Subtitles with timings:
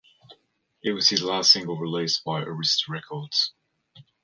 [0.83, 3.51] It was his last single released by Arista Records.